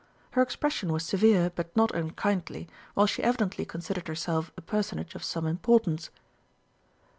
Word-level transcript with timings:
Her 0.31 0.41
expression 0.41 0.91
was 0.91 1.05
severe, 1.05 1.51
but 1.53 1.75
not 1.77 1.93
unkindly, 1.93 2.67
while 2.95 3.05
she 3.05 3.21
evidently 3.21 3.65
considered 3.65 4.07
herself 4.07 4.51
a 4.57 4.61
personage 4.61 5.13
of 5.13 5.23
some 5.23 5.45
importance. 5.45 6.09